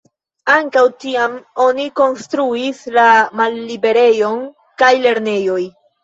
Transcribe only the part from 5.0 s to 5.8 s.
Lernejoj.